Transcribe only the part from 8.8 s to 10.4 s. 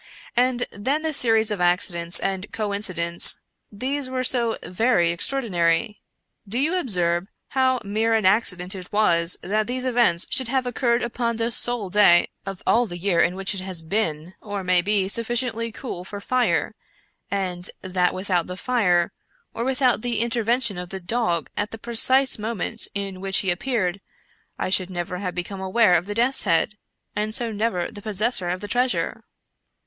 was that these events